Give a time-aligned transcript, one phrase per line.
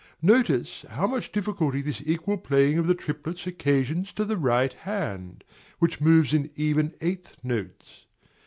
[0.23, 5.43] Notice how much difficulty this equal playing of the triplets occasions to the right hand,
[5.77, 8.07] which moves in even eighth notes.